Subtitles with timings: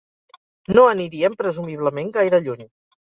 [0.77, 2.65] No aniríem presumiblement gaire lluny.